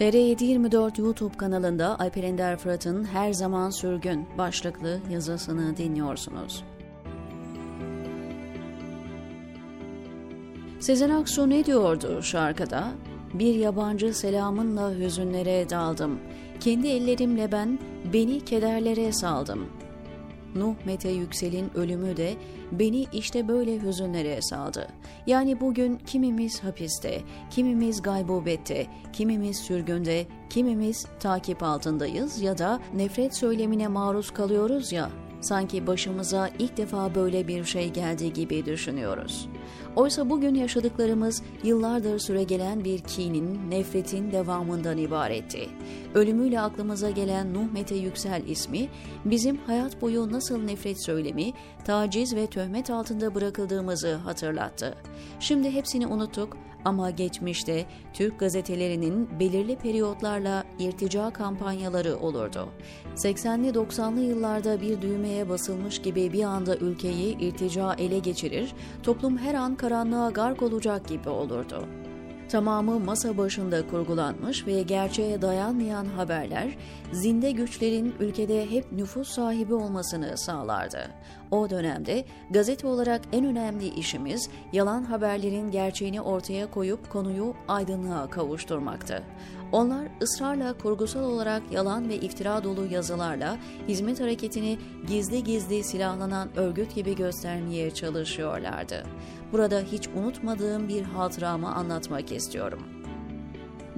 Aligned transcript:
TR724 0.00 1.00
YouTube 1.00 1.36
kanalında 1.36 1.98
Alper 1.98 2.22
Ender 2.22 2.56
Fırat'ın 2.56 3.04
Her 3.04 3.32
Zaman 3.32 3.70
Sürgün 3.70 4.28
başlıklı 4.38 5.00
yazısını 5.10 5.76
dinliyorsunuz. 5.76 6.64
Sezen 10.80 11.10
Aksu 11.10 11.50
ne 11.50 11.64
diyordu 11.64 12.22
şarkıda? 12.22 12.88
Bir 13.34 13.54
yabancı 13.54 14.14
selamınla 14.14 14.94
hüzünlere 14.94 15.70
daldım. 15.70 16.20
Kendi 16.60 16.88
ellerimle 16.88 17.52
ben 17.52 17.78
beni 18.12 18.44
kederlere 18.44 19.12
saldım. 19.12 19.66
Nuh 20.54 20.74
Mete 20.86 21.08
Yüksel'in 21.08 21.70
ölümü 21.74 22.16
de 22.16 22.34
beni 22.72 23.06
işte 23.12 23.48
böyle 23.48 23.82
hüzünlere 23.82 24.42
saldı. 24.42 24.88
Yani 25.26 25.60
bugün 25.60 25.96
kimimiz 26.06 26.64
hapiste, 26.64 27.22
kimimiz 27.50 28.02
gaybubette, 28.02 28.86
kimimiz 29.12 29.56
sürgünde, 29.56 30.26
kimimiz 30.50 31.06
takip 31.20 31.62
altındayız 31.62 32.42
ya 32.42 32.58
da 32.58 32.80
nefret 32.94 33.36
söylemine 33.36 33.88
maruz 33.88 34.30
kalıyoruz 34.30 34.92
ya, 34.92 35.10
sanki 35.40 35.86
başımıza 35.86 36.50
ilk 36.58 36.76
defa 36.76 37.14
böyle 37.14 37.48
bir 37.48 37.64
şey 37.64 37.88
geldi 37.88 38.32
gibi 38.32 38.66
düşünüyoruz. 38.66 39.48
Oysa 39.96 40.30
bugün 40.30 40.54
yaşadıklarımız 40.54 41.42
yıllardır 41.64 42.18
süregelen 42.18 42.84
bir 42.84 42.98
kinin, 42.98 43.70
nefretin 43.70 44.32
devamından 44.32 44.98
ibaretti. 44.98 45.68
Ölümüyle 46.14 46.60
aklımıza 46.60 47.10
gelen 47.10 47.54
Nuh 47.54 47.72
Mete 47.72 47.94
Yüksel 47.94 48.42
ismi, 48.46 48.88
bizim 49.24 49.56
hayat 49.56 50.02
boyu 50.02 50.32
nasıl 50.32 50.62
nefret 50.62 51.04
söylemi, 51.04 51.52
taciz 51.84 52.36
ve 52.36 52.46
töhmet 52.46 52.90
altında 52.90 53.34
bırakıldığımızı 53.34 54.14
hatırlattı. 54.14 54.94
Şimdi 55.40 55.70
hepsini 55.70 56.06
unuttuk 56.06 56.56
ama 56.84 57.10
geçmişte 57.10 57.86
Türk 58.12 58.40
gazetelerinin 58.40 59.40
belirli 59.40 59.76
periyotlarla 59.76 60.64
irtica 60.78 61.30
kampanyaları 61.30 62.16
olurdu. 62.16 62.68
80'li 63.16 63.68
90'lı 63.68 64.20
yıllarda 64.20 64.80
bir 64.80 65.02
düğmeye 65.02 65.48
basılmış 65.48 66.02
gibi 66.02 66.32
bir 66.32 66.44
anda 66.44 66.76
ülkeyi 66.76 67.38
irtica 67.38 67.94
ele 67.94 68.18
geçirir, 68.18 68.72
toplum 69.02 69.38
her 69.38 69.54
an 69.60 69.76
karanlığa 69.76 70.30
gark 70.30 70.62
olacak 70.62 71.08
gibi 71.08 71.28
olurdu. 71.28 71.84
Tamamı 72.50 73.00
masa 73.00 73.38
başında 73.38 73.86
kurgulanmış 73.86 74.66
ve 74.66 74.82
gerçeğe 74.82 75.42
dayanmayan 75.42 76.06
haberler, 76.06 76.76
zinde 77.12 77.50
güçlerin 77.50 78.14
ülkede 78.20 78.70
hep 78.70 78.92
nüfus 78.92 79.28
sahibi 79.28 79.74
olmasını 79.74 80.38
sağlardı. 80.38 81.10
O 81.50 81.70
dönemde 81.70 82.24
gazete 82.50 82.86
olarak 82.86 83.20
en 83.32 83.44
önemli 83.44 83.88
işimiz 83.88 84.50
yalan 84.72 85.02
haberlerin 85.02 85.70
gerçeğini 85.70 86.20
ortaya 86.20 86.70
koyup 86.70 87.10
konuyu 87.10 87.54
aydınlığa 87.68 88.30
kavuşturmaktı. 88.30 89.22
Onlar 89.72 90.08
ısrarla 90.22 90.72
kurgusal 90.72 91.24
olarak 91.24 91.62
yalan 91.72 92.08
ve 92.08 92.16
iftira 92.16 92.64
dolu 92.64 92.86
yazılarla 92.86 93.56
hizmet 93.88 94.20
hareketini 94.20 94.78
gizli 95.06 95.44
gizli 95.44 95.84
silahlanan 95.84 96.48
örgüt 96.56 96.94
gibi 96.94 97.16
göstermeye 97.16 97.90
çalışıyorlardı. 97.90 99.02
Burada 99.52 99.80
hiç 99.92 100.08
unutmadığım 100.08 100.88
bir 100.88 101.02
hatıramı 101.02 101.74
anlatmak 101.74 102.32
istiyorum. 102.32 102.99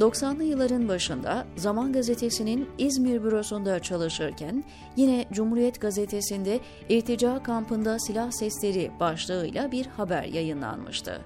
90'lı 0.03 0.45
yılların 0.45 0.89
başında 0.89 1.47
Zaman 1.56 1.92
Gazetesi'nin 1.92 2.69
İzmir 2.78 3.25
bürosunda 3.25 3.78
çalışırken 3.78 4.64
yine 4.97 5.25
Cumhuriyet 5.33 5.81
Gazetesi'nde 5.81 6.61
irtica 6.89 7.42
kampında 7.42 7.98
silah 7.98 8.30
sesleri 8.30 8.91
başlığıyla 9.00 9.73
bir 9.73 9.86
haber 9.86 10.25
yayınlanmıştı. 10.25 11.20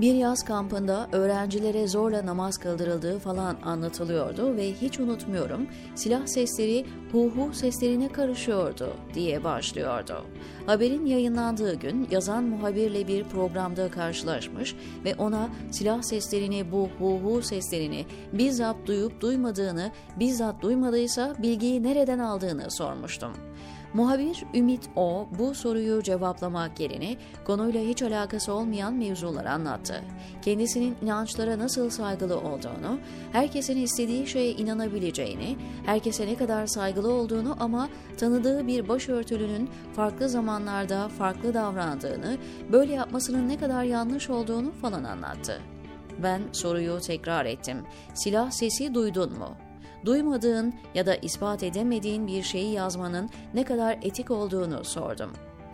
Bir 0.00 0.14
yaz 0.14 0.44
kampında 0.44 1.08
öğrencilere 1.12 1.88
zorla 1.88 2.26
namaz 2.26 2.58
kıldırıldığı 2.58 3.18
falan 3.18 3.56
anlatılıyordu 3.62 4.56
ve 4.56 4.72
hiç 4.72 5.00
unutmuyorum 5.00 5.66
silah 5.94 6.26
sesleri 6.26 6.86
hu 7.12 7.30
hu 7.36 7.54
seslerine 7.54 8.08
karışıyordu 8.08 8.92
diye 9.14 9.44
başlıyordu. 9.44 10.24
Haberin 10.66 11.06
yayınlandığı 11.06 11.74
gün 11.74 12.08
yazan 12.10 12.44
muhabirle 12.44 13.08
bir 13.08 13.24
programda 13.24 13.90
karşılaşmış 13.90 14.76
ve 15.04 15.14
ona 15.14 15.48
silah 15.70 16.02
seslerini 16.02 16.72
bu 16.72 16.88
hu 16.98 17.20
hu 17.24 17.42
seslerini 17.42 18.06
bizzat 18.32 18.76
duyup 18.86 19.20
duymadığını, 19.20 19.92
bizzat 20.16 20.62
duymadıysa 20.62 21.34
bilgiyi 21.42 21.82
nereden 21.82 22.18
aldığını 22.18 22.70
sormuştum. 22.70 23.32
Muhabir 23.94 24.44
Ümit 24.54 24.90
O 24.96 25.28
bu 25.38 25.54
soruyu 25.54 26.02
cevaplamak 26.02 26.80
yerine 26.80 27.16
konuyla 27.44 27.80
hiç 27.80 28.02
alakası 28.02 28.52
olmayan 28.52 28.94
mevzular 28.94 29.44
anlattı. 29.44 30.04
Kendisinin 30.42 30.96
inançlara 31.02 31.58
nasıl 31.58 31.90
saygılı 31.90 32.36
olduğunu, 32.36 32.98
herkesin 33.32 33.76
istediği 33.76 34.26
şeye 34.26 34.52
inanabileceğini, 34.52 35.56
herkese 35.86 36.26
ne 36.26 36.34
kadar 36.34 36.66
saygılı 36.66 37.12
olduğunu 37.12 37.56
ama 37.60 37.88
tanıdığı 38.16 38.66
bir 38.66 38.88
başörtülünün 38.88 39.70
farklı 39.92 40.28
zamanlarda 40.28 41.08
farklı 41.08 41.54
davrandığını, 41.54 42.38
böyle 42.72 42.92
yapmasının 42.92 43.48
ne 43.48 43.58
kadar 43.58 43.84
yanlış 43.84 44.30
olduğunu 44.30 44.72
falan 44.72 45.04
anlattı. 45.04 45.60
Ben 46.22 46.42
soruyu 46.52 47.00
tekrar 47.00 47.46
ettim. 47.46 47.76
Silah 48.14 48.50
sesi 48.50 48.94
duydun 48.94 49.38
mu? 49.38 49.69
Duymadığın 50.04 50.74
ya 50.94 51.06
da 51.06 51.16
ispat 51.16 51.62
edemediğin 51.62 52.26
bir 52.26 52.42
şeyi 52.42 52.72
yazmanın 52.72 53.30
ne 53.54 53.64
kadar 53.64 53.98
etik 54.02 54.30
olduğunu 54.30 54.84
sordum. 54.84 55.30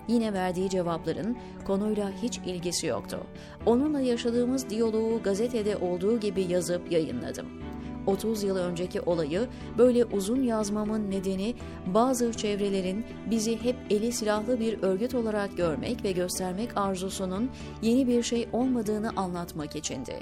Yine 0.08 0.32
verdiği 0.32 0.70
cevapların 0.70 1.36
konuyla 1.66 2.10
hiç 2.22 2.38
ilgisi 2.38 2.86
yoktu. 2.86 3.20
Onunla 3.66 4.00
yaşadığımız 4.00 4.70
diyaloğu 4.70 5.22
gazetede 5.22 5.76
olduğu 5.76 6.20
gibi 6.20 6.42
yazıp 6.42 6.92
yayınladım. 6.92 7.65
30 8.06 8.42
yıl 8.42 8.56
önceki 8.56 9.00
olayı 9.00 9.48
böyle 9.78 10.04
uzun 10.04 10.42
yazmamın 10.42 11.10
nedeni 11.10 11.54
bazı 11.86 12.32
çevrelerin 12.32 13.04
bizi 13.30 13.64
hep 13.64 13.76
eli 13.90 14.12
silahlı 14.12 14.60
bir 14.60 14.82
örgüt 14.82 15.14
olarak 15.14 15.56
görmek 15.56 16.04
ve 16.04 16.12
göstermek 16.12 16.76
arzusunun 16.76 17.50
yeni 17.82 18.06
bir 18.06 18.22
şey 18.22 18.48
olmadığını 18.52 19.10
anlatmak 19.16 19.76
içindi. 19.76 20.16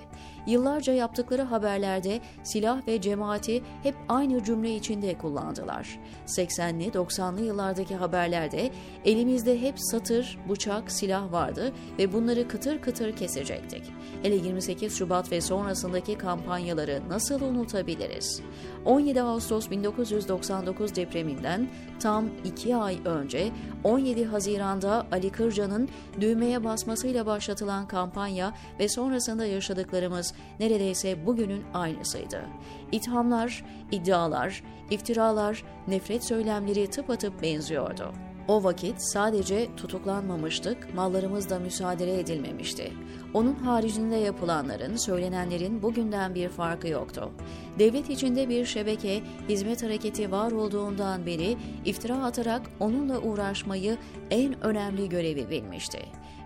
Yıllarca 0.47 0.93
yaptıkları 0.93 1.43
haberlerde 1.43 2.21
silah 2.43 2.89
ve 2.89 3.01
cemaati 3.01 3.63
hep 3.83 3.95
aynı 4.09 4.45
cümle 4.45 4.77
içinde 4.77 5.19
kullandılar. 5.19 6.01
80'li 6.27 6.89
90'lı 6.89 7.45
yıllardaki 7.45 7.97
haberlerde 7.97 8.71
elimizde 9.05 9.61
hep 9.61 9.75
satır, 9.77 10.39
bıçak, 10.49 10.93
silah 10.93 11.33
vardı 11.33 11.73
ve 11.99 12.13
bunları 12.13 12.49
kıtır 12.49 12.81
kıtır 12.81 13.17
kesecektik. 13.17 13.83
Hele 14.23 14.35
28 14.35 14.99
Şubat 14.99 15.33
ve 15.33 15.41
sonrasındaki 15.41 16.19
kampanyaları 16.19 17.03
nasıl 17.09 17.41
unutabiliriz? 17.75 18.43
17 18.85 19.23
Ağustos 19.23 19.71
1999 19.71 20.97
depreminden 20.97 21.69
tam 22.01 22.29
2 22.45 22.77
ay 22.77 22.99
önce 23.05 23.51
17 23.85 24.25
Haziran'da 24.25 25.07
Ali 25.13 25.31
Kırca'nın 25.31 25.89
düğmeye 26.21 26.65
basmasıyla 26.65 27.27
başlatılan 27.27 27.89
kampanya 27.89 28.55
ve 28.81 28.89
sonrasında 28.89 29.47
yaşadıklarımız 29.47 30.35
neredeyse 30.61 31.27
bugünün 31.27 31.65
aynısıydı. 31.75 32.45
İthamlar, 32.93 33.65
iddialar, 33.93 34.63
iftiralar, 34.91 35.65
nefret 35.89 36.25
söylemleri 36.25 36.87
tıpatıp 36.91 37.43
benziyordu. 37.43 38.13
O 38.49 38.65
vakit 38.65 38.95
sadece 38.99 39.77
tutuklanmamıştık, 39.77 40.95
mallarımız 40.95 41.51
da 41.51 41.59
müsaade 41.59 42.21
edilmemişti. 42.21 42.93
Onun 43.35 43.55
haricinde 43.55 44.17
yapılanların, 44.17 44.97
söylenenlerin 44.97 45.83
bugünden 45.83 46.35
bir 46.35 46.49
farkı 46.49 46.89
yoktu. 46.89 47.31
Devlet 47.79 48.11
içinde 48.11 48.49
bir 48.49 48.65
şebeke, 48.65 49.23
hizmet 49.49 49.83
hareketi 49.83 50.31
var 50.33 50.53
olduğundan 50.53 51.27
beri 51.27 51.57
iftira 51.85 52.25
atarak 52.25 52.63
onunla 52.81 53.19
uğraşmayı 53.19 53.97
en 54.31 54.65
önemli 54.65 55.09
görevi 55.09 55.51
bilmişti. 55.51 55.99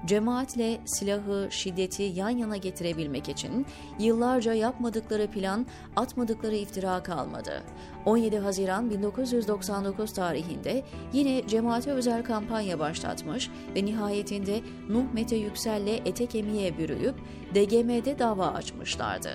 Cemaatle 0.07 0.81
silahı, 0.85 1.49
şiddeti 1.51 2.03
yan 2.03 2.29
yana 2.29 2.57
getirebilmek 2.57 3.29
için 3.29 3.67
yıllarca 3.99 4.55
yapmadıkları 4.55 5.27
plan, 5.27 5.67
atmadıkları 5.97 6.55
iftira 6.55 7.03
kalmadı. 7.03 7.63
17 8.07 8.39
Haziran 8.39 8.91
1999 8.91 10.13
tarihinde 10.13 10.85
yine 11.13 11.49
cemaate 11.49 11.91
özel 11.91 12.25
kampanya 12.25 12.79
başlatmış 12.79 13.51
ve 13.77 13.85
nihayetinde 13.85 14.61
Nuh 14.89 15.13
Mete 15.13 15.37
Yüksel'le 15.37 16.01
ete 16.05 16.27
kemiğe 16.27 16.79
bürüyüp 16.79 17.15
DGM'de 17.55 18.19
dava 18.19 18.47
açmışlardı. 18.47 19.31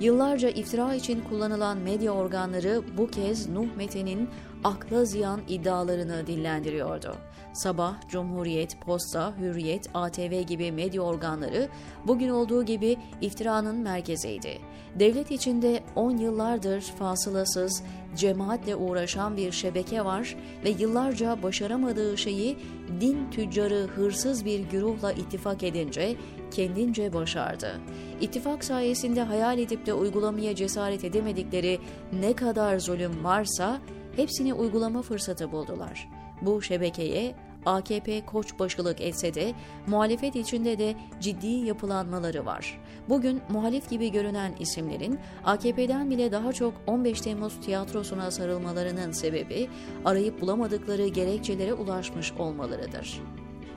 Yıllarca 0.00 0.48
iftira 0.48 0.94
için 0.94 1.20
kullanılan 1.20 1.78
medya 1.78 2.12
organları 2.12 2.82
bu 2.98 3.10
kez 3.10 3.48
Nuh 3.48 3.76
Mete'nin 3.76 4.28
akla 4.64 5.04
ziyan 5.04 5.40
iddialarını 5.48 6.26
dillendiriyordu. 6.26 7.14
Sabah, 7.52 8.08
Cumhuriyet, 8.08 8.80
Posta, 8.80 9.34
Hürriyet, 9.40 9.90
ATV 9.94 10.40
gibi 10.42 10.72
medya 10.72 11.02
organları 11.02 11.68
bugün 12.06 12.28
olduğu 12.28 12.64
gibi 12.64 12.96
iftiranın 13.20 13.76
merkeziydi. 13.76 14.58
Devlet 14.94 15.30
içinde 15.30 15.82
10 15.96 16.16
yıllardır 16.16 16.80
fasılasız, 16.80 17.82
cemaatle 18.16 18.76
uğraşan 18.76 19.36
bir 19.36 19.52
şebeke 19.52 20.04
var 20.04 20.36
ve 20.64 20.70
yıllarca 20.70 21.42
başaramadığı 21.42 22.18
şeyi 22.18 22.58
din 23.00 23.30
tüccarı 23.30 23.86
hırsız 23.86 24.44
bir 24.44 24.60
güruhla 24.60 25.12
ittifak 25.12 25.62
edince 25.62 26.16
kendince 26.50 27.12
başardı. 27.12 27.80
İttifak 28.20 28.64
sayesinde 28.64 29.22
hayal 29.22 29.58
edip 29.58 29.86
de 29.86 29.94
uygulamaya 29.94 30.54
cesaret 30.54 31.04
edemedikleri 31.04 31.78
ne 32.20 32.32
kadar 32.32 32.78
zulüm 32.78 33.24
varsa 33.24 33.80
hepsini 34.18 34.54
uygulama 34.54 35.02
fırsatı 35.02 35.52
buldular. 35.52 36.08
Bu 36.42 36.62
şebekeye 36.62 37.34
AKP 37.66 38.26
koçbaşılık 38.26 39.00
etse 39.00 39.34
de 39.34 39.54
muhalefet 39.86 40.36
içinde 40.36 40.78
de 40.78 40.94
ciddi 41.20 41.46
yapılanmaları 41.46 42.46
var. 42.46 42.80
Bugün 43.08 43.40
muhalif 43.48 43.90
gibi 43.90 44.12
görünen 44.12 44.52
isimlerin 44.58 45.18
AKP'den 45.44 46.10
bile 46.10 46.32
daha 46.32 46.52
çok 46.52 46.74
15 46.86 47.20
Temmuz 47.20 47.60
tiyatrosuna 47.60 48.30
sarılmalarının 48.30 49.12
sebebi 49.12 49.68
arayıp 50.04 50.40
bulamadıkları 50.40 51.08
gerekçelere 51.08 51.74
ulaşmış 51.74 52.32
olmalarıdır. 52.32 53.20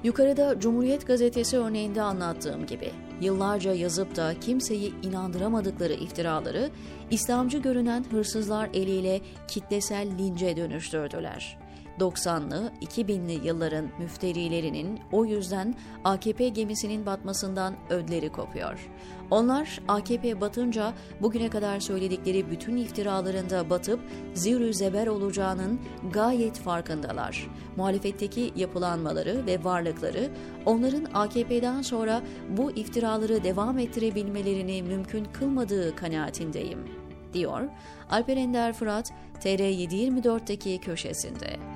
Yukarıda 0.03 0.59
Cumhuriyet 0.59 1.07
Gazetesi 1.07 1.57
örneğinde 1.57 2.01
anlattığım 2.01 2.65
gibi 2.65 2.91
yıllarca 3.21 3.73
yazıp 3.73 4.15
da 4.15 4.39
kimseyi 4.39 4.93
inandıramadıkları 5.03 5.93
iftiraları 5.93 6.69
İslamcı 7.11 7.57
görünen 7.57 8.05
hırsızlar 8.11 8.69
eliyle 8.73 9.21
kitlesel 9.47 10.07
lince 10.17 10.57
dönüştürdüler. 10.57 11.57
90'lı, 11.99 12.71
2000'li 12.81 13.47
yılların 13.47 13.89
müfterilerinin 13.99 14.99
o 15.11 15.25
yüzden 15.25 15.75
AKP 16.03 16.49
gemisinin 16.49 17.05
batmasından 17.05 17.75
ödleri 17.89 18.29
kopuyor. 18.29 18.89
Onlar 19.31 19.81
AKP 19.87 20.41
batınca 20.41 20.93
bugüne 21.21 21.49
kadar 21.49 21.79
söyledikleri 21.79 22.51
bütün 22.51 22.77
iftiralarında 22.77 23.69
batıp 23.69 23.99
zirü 24.33 24.73
zeber 24.73 25.07
olacağının 25.07 25.79
gayet 26.13 26.59
farkındalar. 26.59 27.47
Muhalefetteki 27.75 28.51
yapılanmaları 28.55 29.45
ve 29.45 29.63
varlıkları 29.63 30.29
onların 30.65 31.05
AKP'den 31.13 31.81
sonra 31.81 32.21
bu 32.49 32.71
iftiraları 33.11 33.43
devam 33.43 33.79
ettirebilmelerini 33.79 34.83
mümkün 34.83 35.25
kılmadığı 35.25 35.95
kanaatindeyim, 35.95 36.79
diyor 37.33 37.61
Alper 38.09 38.37
Ender 38.37 38.73
Fırat 38.73 39.13
TR724'deki 39.43 40.79
köşesinde. 40.79 41.70